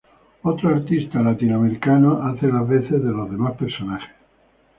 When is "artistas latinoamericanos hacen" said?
0.77-2.53